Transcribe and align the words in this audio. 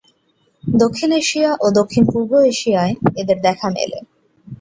দক্ষিণ 0.63 1.09
এশিয়া 1.13 1.51
ও 1.55 1.75
দক্ষিণ-পূর্ব 1.79 2.31
এশিয়ায় 2.51 2.93
এদের 3.15 3.37
দেখা 3.47 3.67
মেলে। 3.69 3.99